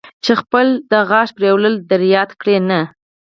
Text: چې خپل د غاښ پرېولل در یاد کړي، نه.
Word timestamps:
چې 0.23 0.31
خپل 0.41 0.67
د 0.91 0.93
غاښ 1.09 1.29
پرېولل 1.37 1.75
در 1.89 2.01
یاد 2.13 2.29
کړي، 2.41 2.57
نه. 2.69 2.79